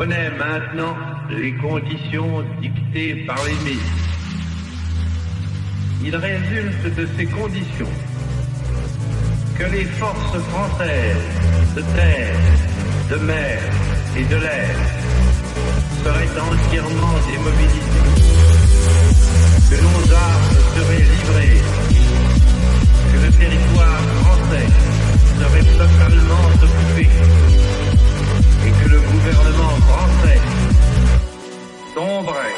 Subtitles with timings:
[0.00, 0.96] connaît maintenant
[1.28, 4.08] les conditions dictées par les milices.
[6.02, 7.94] Il résulte de ces conditions
[9.58, 11.28] que les forces françaises
[11.76, 12.36] de terre,
[13.10, 13.58] de mer
[14.16, 14.76] et de l'air
[16.02, 18.08] seraient entièrement démobilisées,
[19.68, 21.60] que nos armes seraient livrées,
[23.12, 24.68] que le territoire français
[25.40, 27.89] serait totalement occupé
[28.90, 30.40] le gouvernement français
[31.94, 32.56] sombrait.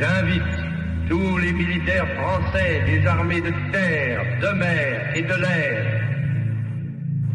[0.00, 0.42] J'invite
[1.10, 6.00] tous les militaires français des armées de terre, de mer et de l'air.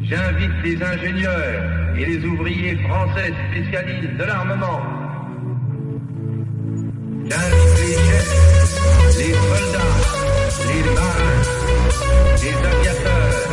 [0.01, 4.81] J'invite les ingénieurs et les ouvriers français spécialistes de l'armement.
[7.29, 9.95] J'invite les chefs, les soldats,
[10.65, 11.41] les marins,
[12.41, 13.49] les aviateurs,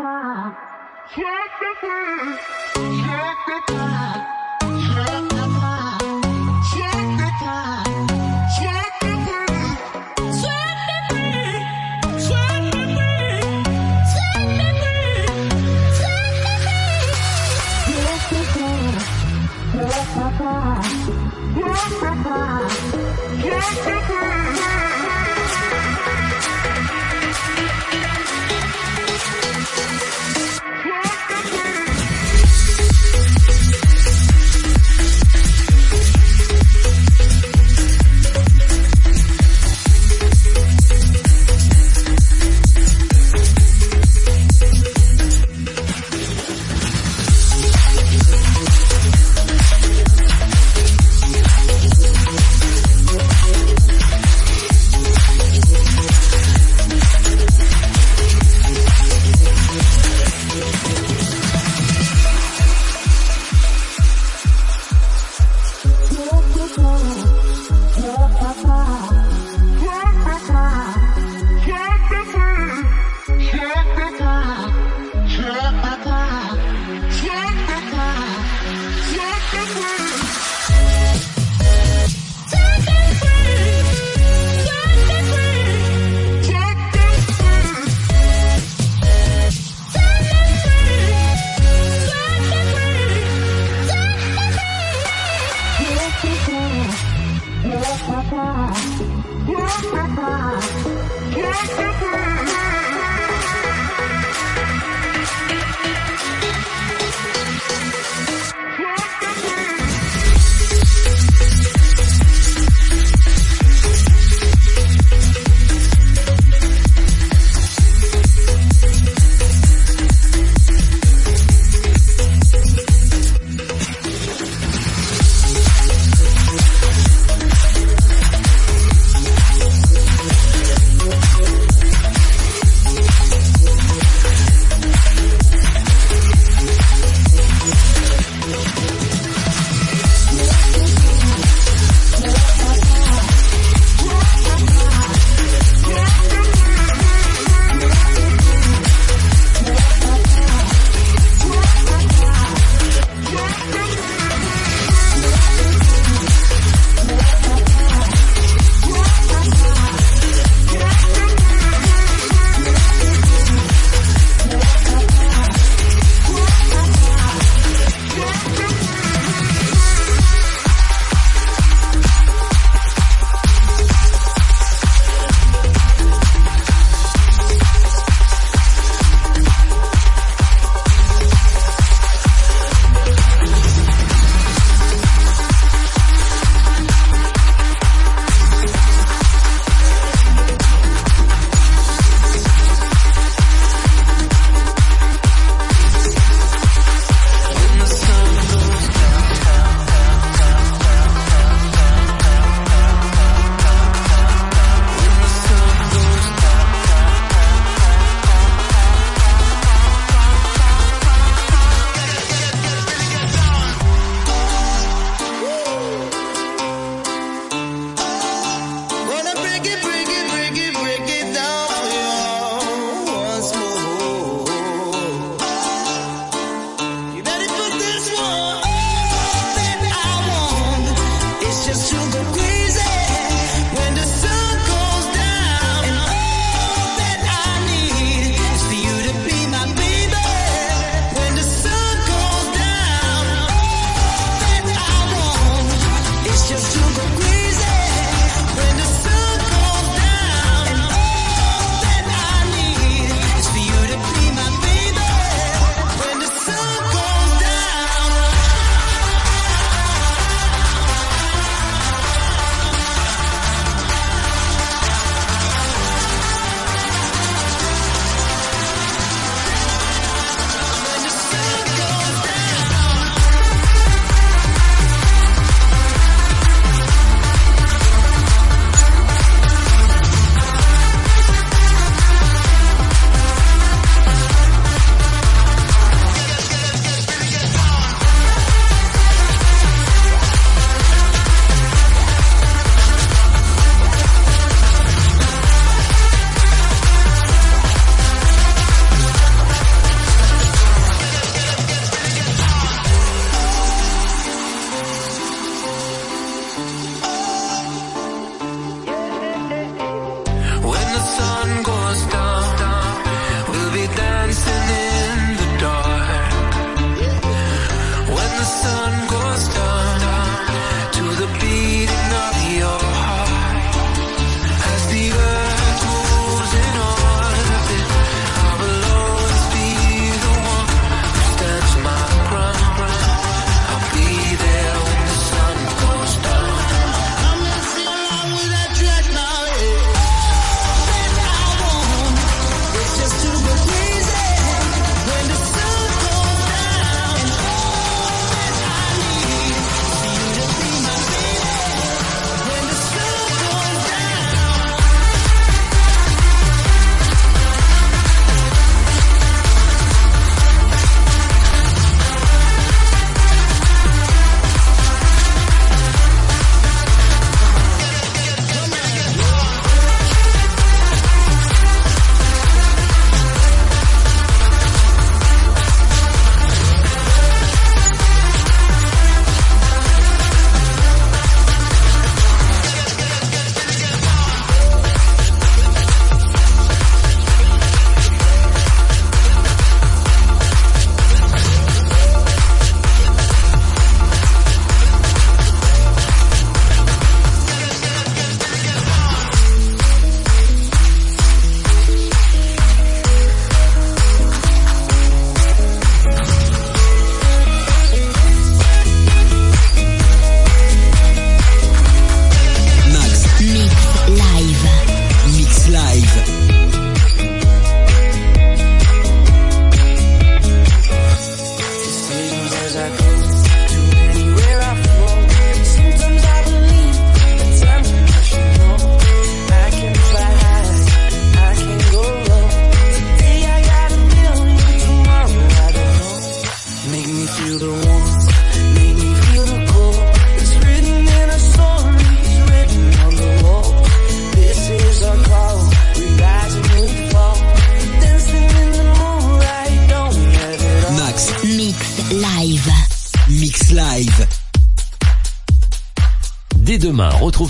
[0.00, 1.26] Shake
[1.60, 1.72] the
[2.74, 4.19] Check the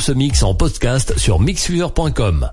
[0.00, 2.50] ce mix en podcast sur mixfever.com.